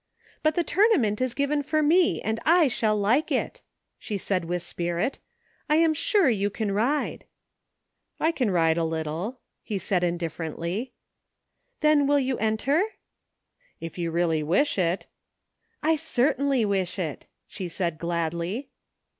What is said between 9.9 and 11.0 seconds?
indifferently."